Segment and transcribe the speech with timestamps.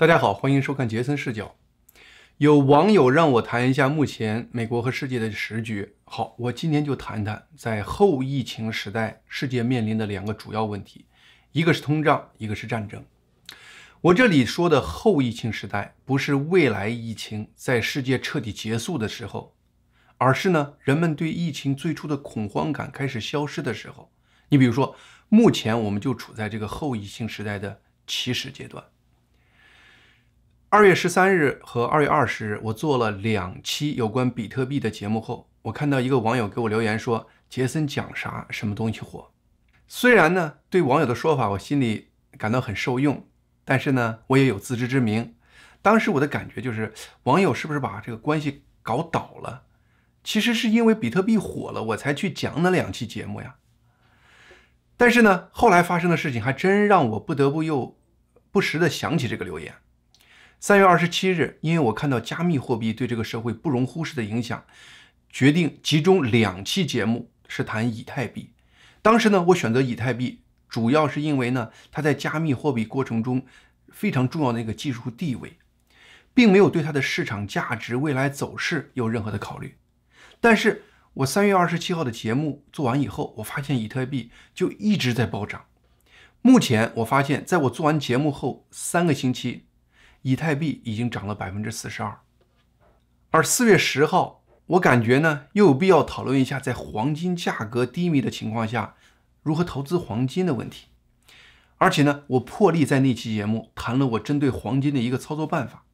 [0.00, 1.56] 大家好，欢迎收看杰森视角。
[2.38, 5.96] 有网友让我谈一下目前美国和世界的时局。
[6.04, 11.04] 好，我今天就谈谈在后疫情时代世界面临的两个主要问题，
[11.52, 13.04] 一个是通胀，一个是战争。
[14.00, 19.54] 我这里说的后疫情时代，不是未来疫情在世界彻底结束的时候，
[20.16, 24.10] 而是呢人们对疫情最初的恐慌感开始消失的时候。
[24.48, 24.96] 你比如说，
[25.28, 28.82] 目前我们就处在这个后疫情时代的起始阶段。
[30.72, 38.46] 二月十三日和二月二十日，我做了两期有关比特币的节目后，我看到一个网友给我留言说：“杰森讲啥？
[38.50, 39.32] 什么东西火？”
[39.88, 43.26] 虽然呢，对网友的说法我心里感到很受用，
[43.64, 45.34] 但是呢，我也有自知之明。
[45.82, 46.94] 当时我的感觉就是，
[47.24, 49.64] 网友是不是把这个关系搞倒了？
[50.22, 53.56] 其实是因为比特币火了，我才去讲那两期节目呀。
[54.96, 57.98] 但是呢，后来发生的事情还真让我不得不又
[58.52, 59.74] 不时的想起这个留言。
[60.62, 64.62] 三月二十七日，因为我看到加密货币对这个社会不容忽视的影响，
[65.30, 68.50] 决定集中两期节目是谈以太币。
[69.00, 73.46] 当时呢，我选择以太币，主要是因为呢，它在加密货币过程中
[73.88, 75.56] 非常重要的一个技术地位，
[76.34, 79.78] 并没有对它的市场价值、未来走势有任何的考虑。
[80.42, 85.64] 但是我三月二十七号的节目做完以后，我发现以太币就一直在暴涨。
[86.42, 89.64] 目前我发现，在我做完节目后三个星期。
[90.22, 92.18] 以太币已经涨了百分之四十二，
[93.30, 98.94] 而四月十号，我感觉呢又有必要讨论一下，在黄金价格低迷的情况下，
[99.42, 100.88] 如何投资黄金的问题。
[101.78, 105.84] 而且呢，我破例在那期节目谈了我针对黄金的一个操作办法，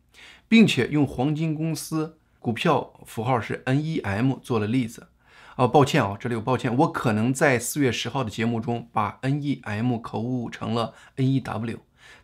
[0.48, 5.08] 并且用黄金公司股票符号是 NEM 做了例子。
[5.54, 11.78] 啊，抱歉啊，这里有抱歉，我可能在四月十号的节目中把 NEM 口误成了 NEW。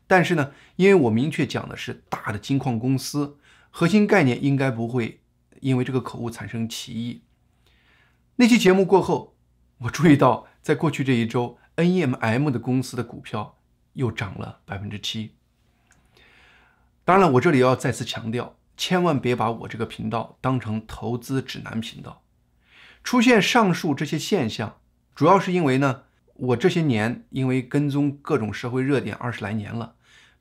[0.07, 3.39] 但是呢，因为我明确讲的是大的金矿公司，
[3.71, 5.21] 核心概念应该不会
[5.61, 7.23] 因为这个口误产生歧义。
[8.37, 9.37] 那期节目过后，
[9.79, 13.59] 我注意到，在过去这一周，NEMM 的公司的股票
[13.95, 15.35] 又涨了百分之七。
[17.05, 22.23] 当然了，我这里要再次强调，千万别把我这个频道当成投资指南频道。
[23.03, 24.79] 出现上述这些现象，
[25.15, 26.05] 主要是因为呢，
[26.43, 29.95] 我这些年因为跟踪各种社会热点二十来年了。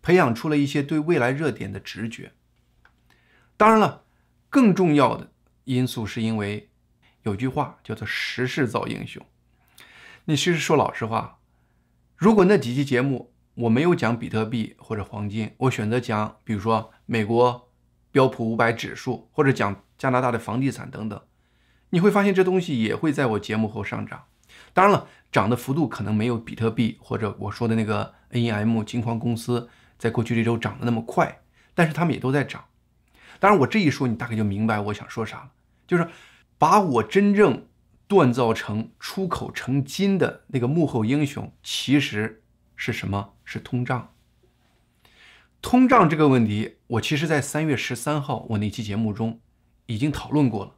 [0.04, 2.32] 培养出了一些对未来热点的直觉。
[3.56, 4.04] 当然了，
[4.50, 5.32] 更重要的
[5.66, 6.72] 因素是因为
[7.22, 9.24] 有句话叫做“时势造英雄”。
[10.26, 11.38] 你其实说老实话，
[12.16, 17.70] 如果那几期节目我没有讲比特币或者黄金，我选择讲比如说美国
[18.12, 21.22] 标普五百指数或者讲加拿大的房地产等等，
[21.92, 24.24] 你会发现这东西也会在我节目后上涨。
[24.74, 29.70] 当然了，涨的幅度可能没有比特币或者我说的那个 NEM 金矿公司。
[29.98, 31.42] 在过去这周涨得那么快，
[31.76, 32.66] 但是他们也都在涨。
[33.40, 35.52] 当然，我这一说，你大概就明白我想说啥了，
[35.86, 36.08] 就是
[36.58, 37.68] 把我真正
[38.10, 42.42] 锻造成出口成金的那个幕后英雄，其实
[42.76, 43.34] 是什么？
[43.46, 44.16] 是通胀。
[45.62, 49.40] 通胀这个问题，我其实在三月十三号我那期节目中
[49.86, 50.72] 已经讨论过了。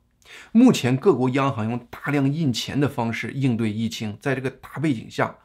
[0.51, 5.37] 目前各国央行用大量印钱的方式应对疫情，在这个大背景下，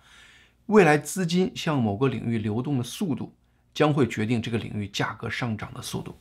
[0.67, 3.35] 未来资金向某个领域流动的速度。
[3.75, 6.19] 将会决定这个领域价格上涨的速度。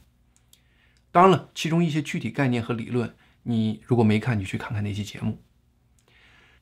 [1.11, 5.41] 当然了，其中一些具体概念和理论，你如果没看，你去看看那期节目。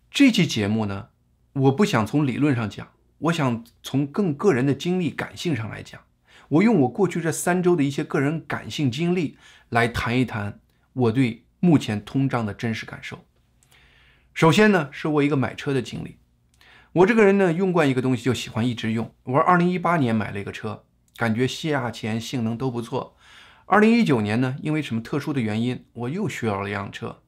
[0.09, 1.09] 这期节目呢，
[1.51, 5.99] 我不想从理论上讲，我想从更个人的经历感性上来讲。
[6.47, 9.37] 我用我过去这三周的一些个人感性经历
[9.67, 10.61] 来谈一谈
[10.93, 13.25] 我对目前通胀的真实感受。
[14.35, 16.17] 首先呢，是我一个买车的经历。
[16.93, 19.13] 我这个人呢，用惯一个东西就喜欢一直用。
[19.23, 20.83] 我二零一八年买了一个车，
[21.17, 23.17] 感觉价钱、性能都不错。
[23.65, 27.21] 二零一九年呢，因为什么特殊的原因，我又需要了一辆车，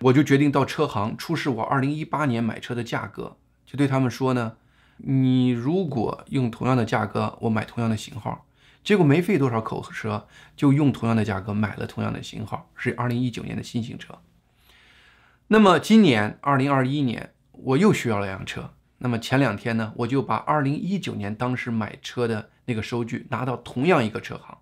[0.00, 3.36] 我就决定到车行出示我二零一八年买车的价格，
[3.66, 4.56] 就对他们说呢
[4.98, 8.46] ：“你如果用同样的价格，我买同样的型号。”
[8.84, 14.20] 结果没费多少口舌，就用同样的价格买了同样的型号，是二零一九年的新型车。
[15.48, 18.74] 那么今年二零二一年，我又需要了辆车。
[18.98, 24.58] 那么前两天呢，我就把二零一九年当时买车的那个收据拿到同样一个车行，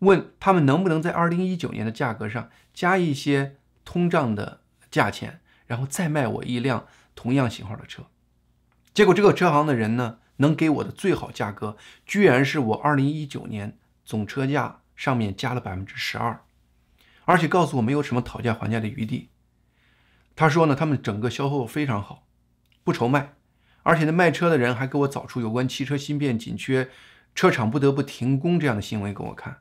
[0.00, 8.04] 问他们能不能在二零一九年的价格上加一些通胀的价钱，然后再卖我一辆同样型号的车。
[8.94, 16.40] 结果这个车行的人呢，能给我的最好价格，居然是我二零一九年总车价上面加了百分之十二，
[17.24, 19.28] 而且告诉我没有什么讨价还价的余地。
[20.34, 22.26] 他说呢，他们整个销售非常好，
[22.82, 23.34] 不愁卖。
[23.84, 26.90] 而且呢，卖车的人还给我找出有关汽车芯片紧缺
[27.34, 29.58] 车厂不得不停工这样的新闻给我看。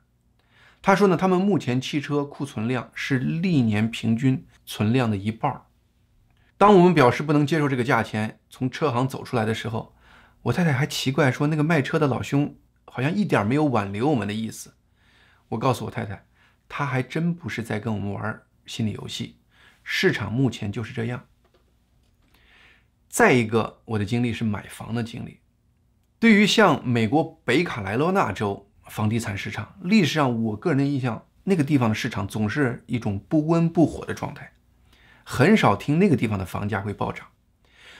[0.81, 5.62] 他说呢，他们目前汽车库存量是历年平均存量的一半儿。
[6.57, 9.95] 当我们表示不能接受这个价钱，从车行走出来的时候，
[10.44, 12.56] 我太太还奇怪说，那个卖车的老兄
[12.86, 14.75] 好像一点没有挽留我们的意思。
[15.50, 16.25] 我告诉我太太，
[16.69, 19.38] 他还真不是在跟我们玩心理游戏，
[19.84, 21.25] 市场目前就是这样。
[23.10, 25.39] 再一个，我的经历是买房的经历。
[26.19, 34.51] 对于像美国北卡莱罗来纳州房地产市场，历史上我个人的印象，那个地方的市场总是一种不温不火的状态，
[35.24, 37.28] 很少听那个地方的房价会暴涨。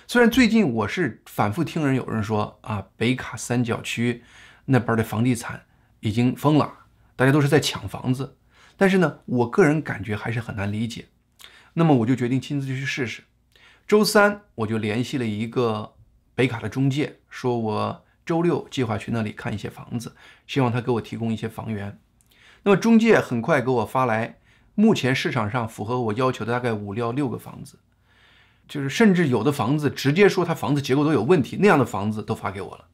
[0.09, 4.24] 虽然最近我是反复听人有人说啊，北卡三角区
[4.63, 5.65] 那边的房地产
[6.00, 6.71] 已经疯了，
[7.18, 8.38] 大家都是在抢房子，
[8.77, 11.09] 但是呢，我个人感觉还是很难理解。
[11.74, 13.24] 那么我就决定亲自去试试。
[13.86, 15.95] 周三我就联系了一个
[16.33, 20.15] 北卡的中介，说我周六计划去那里看一些房子，
[20.48, 22.00] 希望他给我提供一些房源。
[22.63, 24.38] 那么中介很快给我发来
[24.74, 27.80] 目前市场上符合我要求的大概五到六个房子，
[28.67, 32.85] 就是甚至有的房子直接说他房子结构都有问题，那样的房子都发给我了。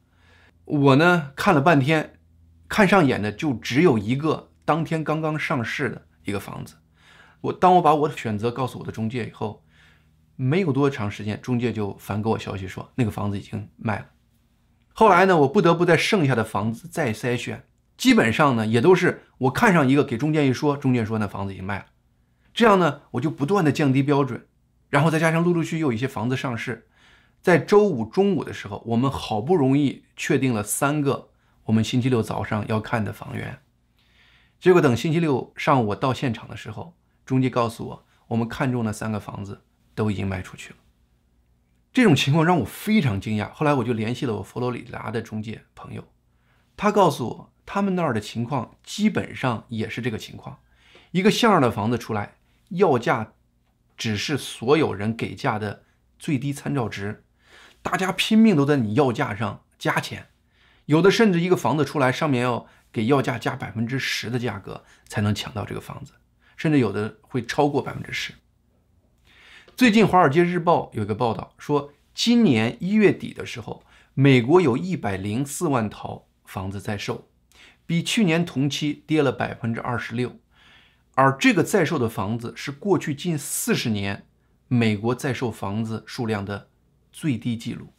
[0.66, 2.20] 我呢看了半天，
[2.68, 6.76] 看上眼的就只有一个当天刚刚上市的一个房子。
[7.42, 9.62] 我当我把我的选择告诉我的中介以后。
[10.36, 14.08] 没有多长时间，中介就反给我消息说那个房子已经卖了。
[14.92, 17.64] 后来呢，我不得不在剩下的房子再筛选，
[17.98, 21.86] 基本上呢也都是我看上一个给中介一说，中介说那房子已经卖了。
[22.52, 24.48] 这样呢，我就不断的降低标准，
[24.94, 26.88] 然后再加上陆陆续续有一些房子上市，
[27.42, 31.32] 在周五中午的时候，我们好不容易确定了三个
[31.64, 33.58] 我们星期六早上要看的房源。
[34.60, 36.94] 结果等星期六上午我到现场的时候，
[37.26, 39.64] 中介告诉我，我们看中的三个房子。
[39.96, 40.78] 都已经卖出去了，
[41.94, 43.52] 这种情况让我非常惊讶。
[43.52, 46.04] 后来我就联系了我佛罗里达的中介朋友，
[46.76, 50.58] 他告诉我，他们那儿的情况基本上也是这个情况。
[51.12, 52.38] 一个像样的房子出来，
[52.70, 53.34] 要价
[53.98, 55.84] 只是所有人给价的
[56.18, 57.24] 最低参照值，
[57.82, 60.28] 大家拼命都在你要价上加钱，
[60.86, 66.14] 有的甚至一个房子出来，上面要给要价加百分之十的价格才能抢到这个房子，
[66.56, 68.34] 甚至有的会超过百分之十。
[69.76, 77.28] 最近《华尔街日报》有一个报道说，今年一月底的时候，美国有一百零四万套房子在售，
[77.86, 80.38] 比去年同期跌了百分之二十六。
[81.16, 84.26] 而这个在售的房子是过去近四十年
[84.68, 86.70] 美国在售房子数量的
[87.12, 87.94] 最低记录。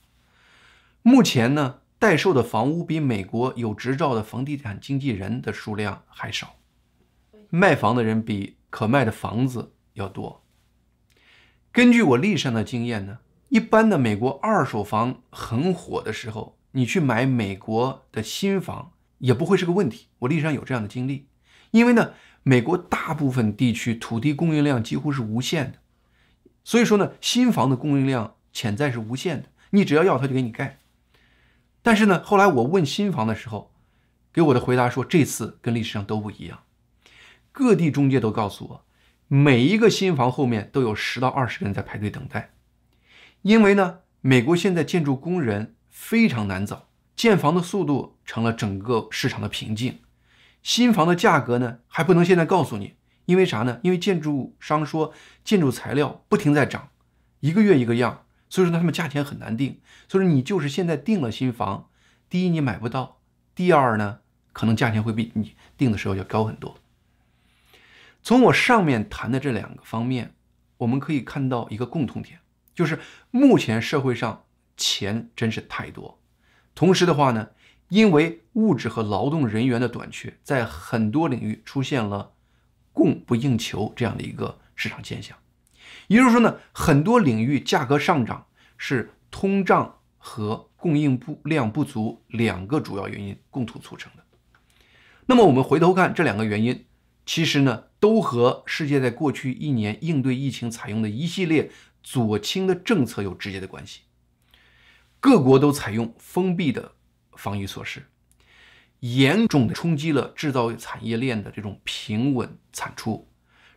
[1.02, 6.56] 目前呢，待售的房屋比美国有执照的房地产经纪人的数量还少，
[7.50, 10.43] 卖房的人比可卖的房子要多。
[11.70, 13.19] 根据我历史上的经验呢，
[13.49, 20.08] 一般的美国二手房很火的时候，你去买美国的新房也不会是个问题。
[20.20, 21.28] 我历史上有这样的经历，
[21.70, 22.14] 因为呢，
[22.44, 25.79] 美国大部分地区土地供应量几乎是无限的，
[26.62, 30.79] 所以说呢，新房的供应量潜在是无限的，你只要要，他就给你盖。
[31.82, 33.73] 但是呢，后来我问新房的时候，
[34.31, 36.61] 给我的回答说，这次跟历史上都不一样，
[37.50, 38.85] 各地中介都告诉我。
[39.26, 42.50] 每一个新房后面都有十到二十人在排队等待，
[43.41, 49.99] 因为呢，美国现在建筑工人非常难找，建房的速度成了整个市场的瓶颈。
[50.64, 52.94] 新房的价格呢，还不能现在告诉你，
[53.27, 53.79] 因为啥呢？
[53.82, 55.12] 因为建筑商说
[55.44, 56.88] 建筑材料不停在涨，
[57.41, 59.81] 一个月一个样，所以说，他们价钱很难定。
[60.08, 61.91] 所以说你就是现在定了新房，
[62.31, 63.20] 第一你买不到，
[63.55, 64.20] 第二呢，
[64.55, 66.79] 可能价钱会比你定的时候要高很多。
[68.22, 70.32] 从我上面谈的这两个方面，
[70.79, 72.38] 我们可以看到一个共同点，
[72.74, 72.98] 就是
[73.31, 74.46] 目前社会上
[74.79, 76.19] 钱真是太多。
[76.74, 77.50] 同时的话呢，
[77.88, 82.32] 因为物质和劳动人员的短缺，在很多领域出现了
[82.93, 85.36] 供不应求这样的一个市场现象。
[86.08, 94.24] 也就是说呢，很多领域价格上涨是通胀和供应不量不足两个主要原因共同促成的。
[95.26, 96.84] 那么我们回头看这两个原因。
[97.26, 101.70] 其实呢，都和世界在过去一年应对疫情采用的一系列
[102.03, 104.03] 左倾的政策有直接的关系。
[105.20, 106.93] 各国都采用封闭的
[107.36, 108.05] 防疫措施，
[109.00, 113.29] 严重的冲击了制造业产业链的这种平稳产出，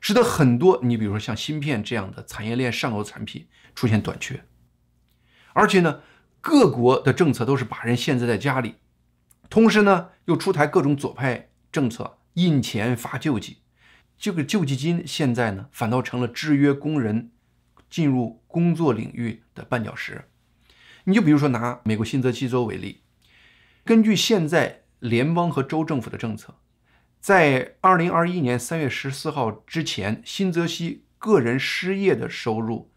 [0.02, 4.44] 使得很多你比如说像芯片这样的产业链上游产品出现短缺。
[5.54, 6.02] 而且呢，
[6.42, 8.76] 各国的政策都是把人限制在家里，
[9.50, 12.20] 同时呢，又出台各种左派政策。
[12.38, 13.64] 印钱发救济，
[14.16, 17.32] 这个救济金现在呢，反倒成了制约工人
[17.90, 20.26] 进入工作领域的绊脚石。
[21.06, 23.02] 你就比如说拿美国新泽西州为例，
[23.88, 26.56] 根据现在联邦和州政府的政策。
[27.22, 32.92] 在二零二一年三月十四号之前，新泽西个人失业的收入，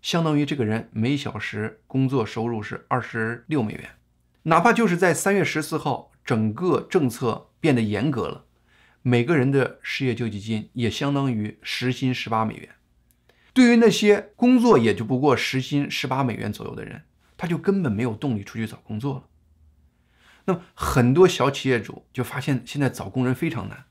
[0.00, 3.90] 相当于这个人每小时工作收入是二十六美元。
[4.42, 8.46] 哪怕就是在三月十四号，整个政策变得严格了，
[9.02, 12.68] 每个人的失业救济金也相当于时薪十八美元。
[13.52, 17.02] 对于那些工作也就不过时薪十八美元左右的人，
[17.36, 19.24] 他就根本没有动力出去找工作了。
[20.44, 23.84] 那么很多小企业主就发现，现在找工人非常难。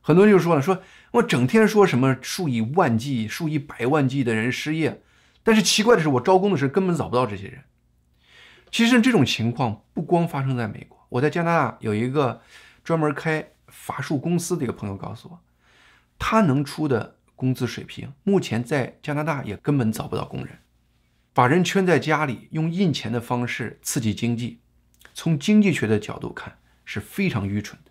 [0.00, 5.02] 很多人就说了：“说我整天说什么数以万计、数以百万计的人失业，
[5.42, 7.64] 但是奇怪的是，我招工的时候根本找不到这些人。”
[8.70, 12.40] 其实这种情况不光发生在美国，我在加拿大有一个
[12.84, 15.40] 专门开法术公司的一个朋友告诉我，
[16.18, 20.58] 他能出的工资水平，目前在加拿大也根本找不到工人。
[21.32, 24.60] 把人圈在家里，用印钱的方式刺激经济。
[25.18, 27.90] 从经济学的角度看是非常愚蠢的，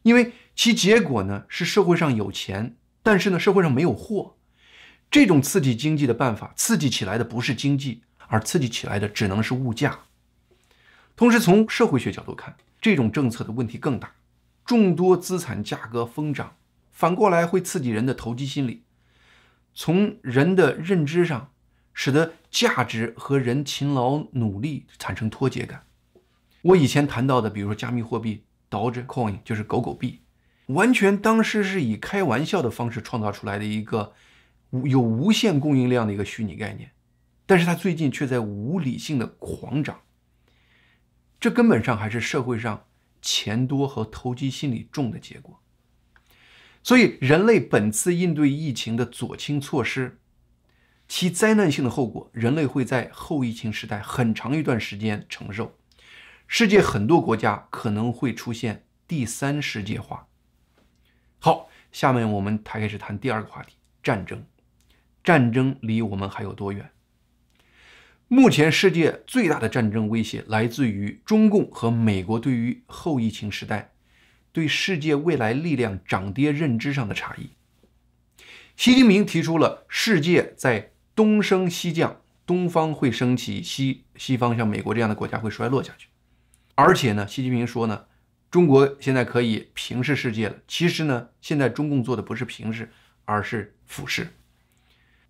[0.00, 4.38] 因为其结果呢是社会上有钱，但是呢社会上没有货。
[5.10, 10.04] 这种刺激经济的办法，刺激起来的不是经济，而刺激起来的只能是物价。
[11.14, 14.12] 同时，从社会学角度看，这种政策的问题更大。
[14.64, 16.56] 众多资产价格疯涨，
[16.90, 18.84] 反过来会刺激人的投机心理，
[19.74, 21.52] 从人的认知上，
[21.92, 25.84] 使得价值和人勤劳努力产生脱节感。
[26.64, 30.22] 我以前谈到的，比如说加密货币 Dogecoin，就是狗狗币，
[30.68, 34.14] 完全当时是以开玩笑的方式创造出来的一个
[34.84, 36.92] 有无限供应量的一个虚拟概念，
[37.44, 40.00] 但是它最近却在无理性的狂涨，
[41.38, 42.86] 这根本上还是社会上
[43.20, 45.60] 钱多和投机心理重的结果。
[46.82, 50.18] 所以，人类本次应对疫情的左倾措施，
[51.06, 55.76] 其灾难性的后果，人类会在后疫情时代很长一段时间承受。
[56.46, 60.28] 世界很多国家可能会出现第三世界化。
[61.38, 64.44] 好，下面我们开始谈第二个话题：战争。
[65.22, 66.90] 战争离我们还有多远？
[68.28, 73.92] 目前世界最大的战争威胁来自于中共和美国对于后疫情时代
[74.52, 77.50] 对世界未来力量涨跌认知上的差异。
[78.76, 86.08] 习近平提出了世界在东升西降，东方会升起，西西方像美国这样的国家会衰落下去。
[86.74, 88.06] 而且呢，习近平说呢，
[88.50, 90.56] 中国现在可以平视世界了。
[90.66, 92.90] 其实呢，现在中共做的不是平视，
[93.24, 94.28] 而是俯视。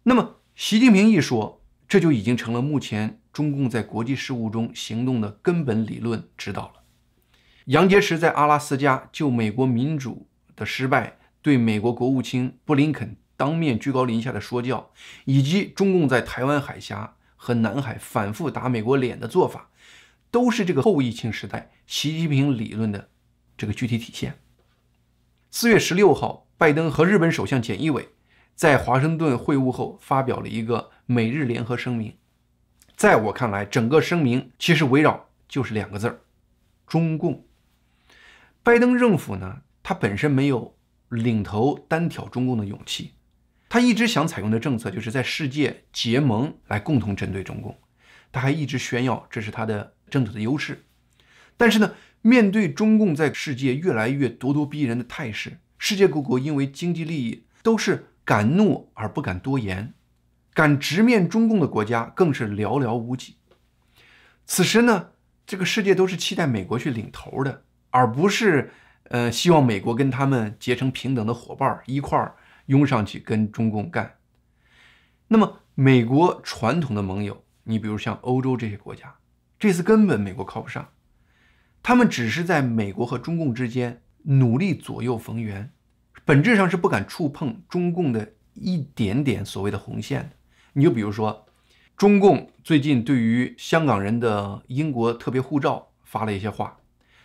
[0.04, 6.82] 那么，习近平一说，这就已经成了目前中共在国际事务中行动的根本理论指导了。
[7.66, 14.90] 杨洁篪在阿拉斯加就美国民主的失败，对美国国务卿布林肯当面居高临下的说教，
[15.24, 19.70] 以及中共在台湾海峡和南海反复打美国脸的做法。
[20.34, 23.08] 都是这个后疫情时代习近平理论的
[23.56, 24.40] 这个具体体现。
[25.48, 28.08] 四月十六号，拜登和日本首相菅义伟
[28.56, 32.16] 在华盛顿会晤后发表了一个美日联合声明。
[32.96, 36.18] 在我看来，整个声明其实围绕就是两个字儿：
[36.84, 37.46] 中共。
[38.64, 40.76] 拜登政府呢，他本身没有
[41.10, 43.12] 领头单挑中共的勇气，
[43.68, 47.78] 他一直想采用的政策就是在世界结盟来共同针对中共。
[48.32, 49.94] 他还一直炫耀这是他的。
[50.14, 50.84] 政治的优势，
[51.56, 59.92] 但是呢，面对中共在世界越来越咄咄逼人的态势，世界各国因为经济利益都是敢怒而不敢多言，
[60.52, 63.34] 敢直面中共的国家更是寥寥无几。
[64.46, 65.08] 此时呢，
[65.44, 68.70] 这个世界都是期待美国去领头的，而不是
[69.08, 74.14] 呃希望美国跟他们结成平等的伙伴，一块儿拥上去跟中共干。
[75.26, 79.12] 那么，美国传统的盟友，你比如像欧洲这些国家。
[79.64, 80.90] 这次根本美国靠不上，
[81.82, 85.70] 他们只是在美国和中共之间努力左右逢源，
[86.26, 90.32] 本质上是不敢触碰中共的一点点所谓的红线。
[90.74, 91.46] 你就比如说，
[91.96, 96.76] 中共最近对于香港人的英国特别护照发了一些话，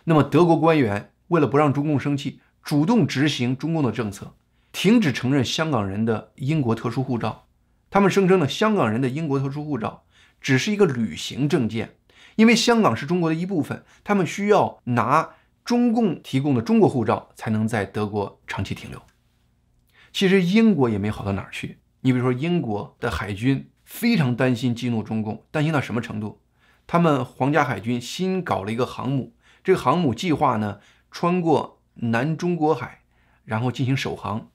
[0.04, 4.34] 那么德国官员为了不让中共生气，主动执行中共的政策，
[4.72, 7.44] 停止承认香港人的英国特殊护照。
[7.90, 10.04] 他们声称呢，香港人的英国特殊护照
[10.40, 11.96] 只是一个旅行证件。
[12.36, 15.30] 因为香港是中国的一部分，他们需要拿
[15.64, 19.00] 中共提供的中国护照才能在德国长期停留。
[20.12, 21.78] 其实英国也没好到哪儿去。
[22.00, 26.40] 你比如说，英国的海军非常担心激怒中共，担心到什么程度？
[26.86, 33.02] 他们皇家海军新搞了一个航母，这个航母计划呢穿过南中国海，
[33.44, 34.50] 然后进行首航。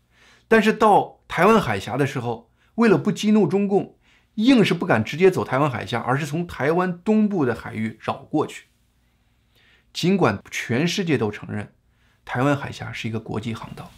[0.48, 3.95] 但是到台湾海峡的时候，为了不激怒中共。
[4.36, 8.66] 硬是不敢直接走台湾海峡，而是从台湾东部的海域绕过去。
[9.94, 11.74] 尽管全世界都承认
[12.26, 13.92] 台湾海峡是一个国际航道，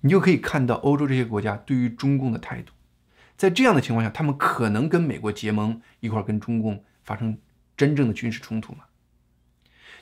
[0.00, 2.72] 你就可以看到欧洲这些国家对于中共的态度。
[3.36, 7.38] 在这样的情况下，他们可能跟美国结盟，一块跟中共发生
[7.76, 8.84] 真正的军事冲突吗？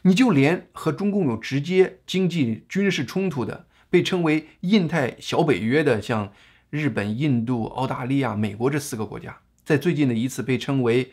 [0.03, 6.33] 你就连和中共有直接经济、军事冲突的，被称为印太小北约的，像
[6.73, 11.13] 日本、印度、澳大利亚、美国这四个国家，在最近的一次被称为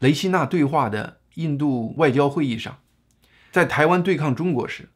[0.00, 2.78] 雷西纳对话的印度外交会议上，
[3.52, 4.88] 在台湾对抗中国时，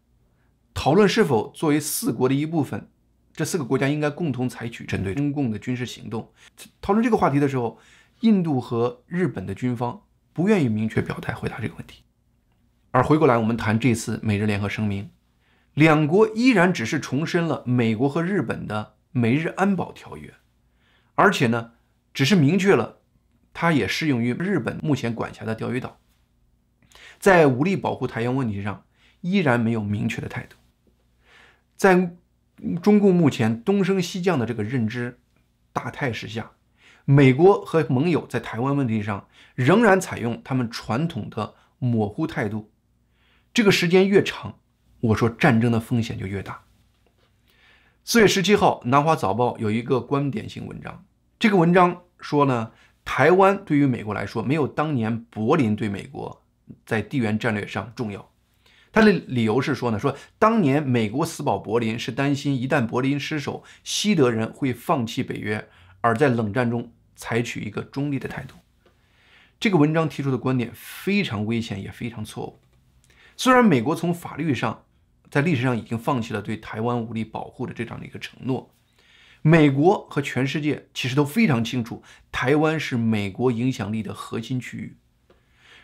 [0.74, 2.88] 讨论是否作为四国的一部分，
[3.32, 6.32] 这四个国家应该共同采取针对中共的军事行动。
[6.80, 7.78] 讨论这个话题的时候，
[8.22, 12.02] 印度和日本的军方不愿意明确表态回答这个问题。
[12.90, 15.10] 而回过来，我们谈这次美日联合声明，
[15.74, 20.34] 两国依然只是重申了美国和日本的美日安保条约，
[21.14, 21.72] 而且呢，
[22.12, 23.00] 只是明确了
[23.52, 26.00] 它也适用于日本目前管辖的钓鱼岛，
[27.18, 28.84] 在武力保护台湾问题上
[29.20, 30.56] 依然没有明确的态度。
[31.76, 32.16] 在
[32.82, 35.20] 中共目前东升西降的这个认知
[35.72, 36.52] 大态势下，
[37.04, 42.72] 美国和盟友在台湾问题上仍然采用他们传统的模糊态度。
[43.52, 44.58] 这个时间越长，
[45.00, 46.64] 我说战争的风险就越大。
[48.04, 51.04] 四月十七号，《南华早报》有一个观点性文章，
[51.38, 52.72] 这个文章说呢，
[53.04, 56.42] 台湾对于美国来说没有当年柏林对美国
[56.84, 58.28] 在地缘战略上重要。
[58.90, 65.68] 他的理由是说呢，说当年美国死保柏林是担心一旦柏林失守，西德人会放弃北约，
[66.00, 68.56] 而在冷战中采取一个中立的态度。
[69.60, 72.58] 这个文章提出的观点非常危险，也非常错误。
[73.36, 74.84] 虽然美国从法律上，
[75.32, 78.70] 在历史上已经放弃了对台湾武力保护的这样的一个承诺，
[79.40, 84.98] 美国和全世界其实都非常清楚，台湾是美国影响力的核心区域。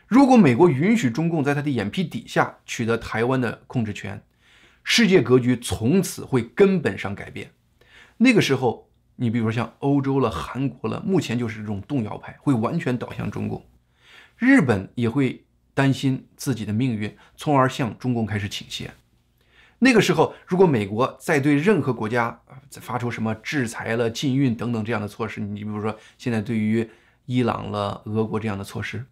[0.07, 4.23] 如果美国允许中共在他的眼皮底下取得台湾的控制权，
[4.85, 7.53] 世界格局从此会根本上改变。
[8.19, 13.67] 那个时候，你比如说像欧洲了、韩国了，目前就是这种动摇派，会完全倒向中共，
[14.37, 15.45] 日本也会。
[15.75, 18.91] 担心自己的命运，从而向中共开始倾斜。
[19.81, 26.89] 那个时候，如果美国再对任何国家发出什么制裁了、禁运等等这样的措施，你比如说现在对于
[27.27, 29.07] 伊朗了、俄国这样的措施，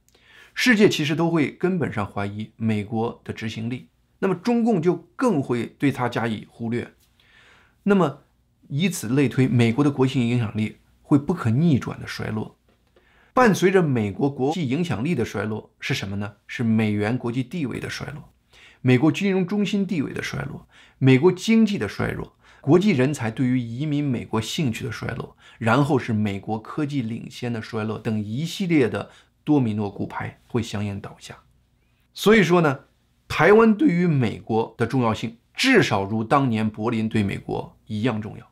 [0.54, 3.88] 世界其实都会根本上怀疑美国的执行力。
[4.18, 6.92] 那么中共就更会对它加以忽略。
[7.84, 8.22] 那么
[8.68, 12.56] 以此类推，美国的国际影响力会不可逆转的衰落。
[13.32, 16.32] 伴随着美国国际影响力的衰落是什么呢？
[16.46, 18.32] 是美元国际地位的衰落，
[18.86, 20.68] 美国金融中心地位的衰落，
[20.98, 29.10] 美国经济的衰弱，国际人才对于移民美国兴趣的衰落，然后是美国科技领先的衰落等一系列的
[29.42, 31.36] 多米诺骨牌会相应倒下。
[32.14, 32.78] 所以说呢，
[33.26, 38.48] 台湾对于美国的重要性至少如当年柏林对美国一样重要。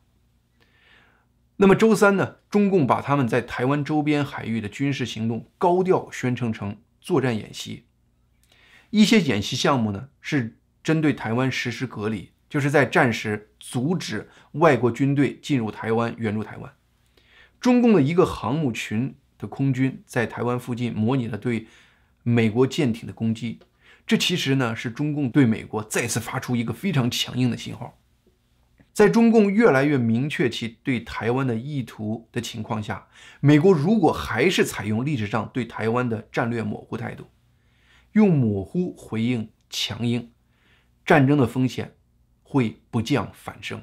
[1.55, 2.35] 那么周三呢？
[2.49, 7.84] 中共把他们在台湾周边海域的军事行动高调宣称成作战演习。
[8.89, 16.71] 一些演习项目呢是针对台湾实施隔离，就是在战时阻止外国军队进入台湾援助台湾。
[17.59, 21.67] 中共的一个航母群的空军在台湾附近模拟了对
[22.23, 23.59] 美国舰艇的攻击，
[24.05, 27.97] 这其实呢是中共对美国再次发出一个非常强硬的信号。
[28.93, 33.07] 在中共越来越明确其对台湾的意图的情况下，
[33.41, 37.27] 美国如果还是采用历史上对台湾的战略模糊态度，
[38.15, 40.31] 用模糊回应强硬，
[41.05, 41.95] 战争的风险
[42.43, 43.81] 会不降反升。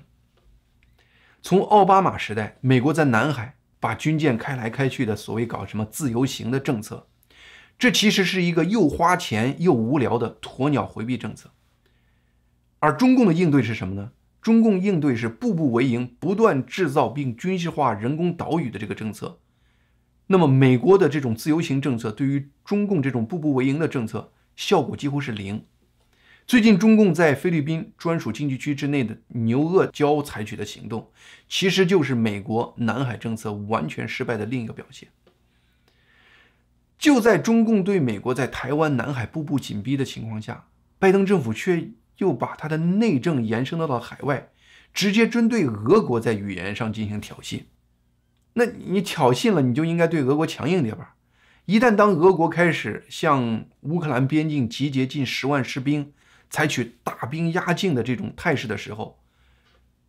[1.42, 7.08] 从奥巴马时代，美国在南海把军舰开来开去的所谓搞什么自由行的政策，
[7.78, 11.50] 这其实是一个又花钱又无聊的鸵鸟回避政策。
[12.78, 14.12] 而中共的应对是什么呢？
[14.40, 19.41] 中共应对是步步为营，不断制造并军事化人工岛屿的这个政策。
[20.26, 25.64] 那么，美国的这种自由行政策对于中共这种步步为营的政策效果几乎是零。
[26.46, 31.10] 最近，中共在菲律宾专属经济区之内的牛轭礁采取的行动，
[31.48, 35.08] 其实就是美国南海政策完全失败的另一个表现。
[36.98, 40.66] 就在中共对美国在台湾、南海步步紧逼的情况下，
[40.98, 41.90] 拜登政府却。
[42.18, 44.50] 又把他的内政延伸到了海外，
[44.92, 47.62] 直接针对俄国在语言上进行挑衅。
[48.54, 51.16] 那你挑衅了，你就应该对俄国强硬点吧。
[51.66, 56.12] 一旦当俄国开始向乌克兰边境集结近十万士兵，
[56.50, 59.20] 采取大兵压境的这种态势的时候，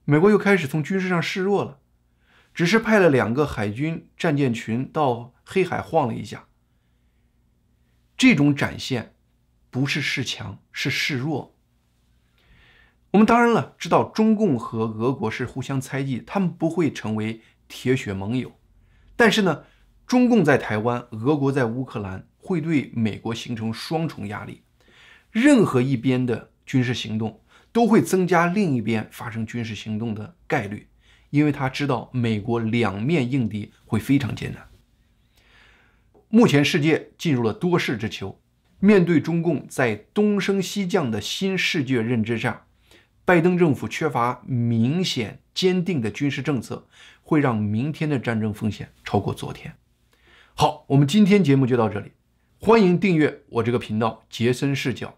[0.05, 1.79] 美国又开始从军事上示弱了，
[2.53, 6.45] 只是派了两个海军战舰群到黑海晃了一下。
[8.17, 9.11] 这种展现。
[9.73, 11.55] 不是示强，是示弱。
[13.09, 18.51] 我们当然了，知道中共和俄国是互相猜忌，他们不会成为铁血盟友。
[19.15, 19.63] 但是呢，
[20.05, 24.63] 中共在台湾，俄国在乌克兰，会对美国形成双重压力。
[25.31, 30.87] 任何一边的军事行动都会增加另一边发生军事行动的概率，
[31.29, 34.67] 因为他知道美国两面应敌会非常艰难。
[36.29, 38.39] 目前世界进入了多事之秋，
[38.79, 42.65] 面对中共在东升西降的新世界认知下。
[43.23, 46.87] 拜登政府缺乏明显坚定的军事政策，
[47.21, 49.75] 会让明天的战争风险超过昨天。
[50.53, 52.11] 好，我们今天节目就到这里，
[52.59, 55.17] 欢迎订阅我这个频道杰森视角。